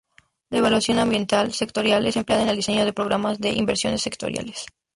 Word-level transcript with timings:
La 0.49 0.57
evaluación 0.57 0.97
ambiental 0.97 1.53
sectorial 1.53 2.07
es 2.07 2.15
empleada 2.17 2.41
en 2.41 2.49
el 2.49 2.55
diseño 2.55 2.85
de 2.85 2.91
programas 2.91 3.39
de 3.39 3.49
inversiones 3.51 4.01
sectoriales. 4.01 4.65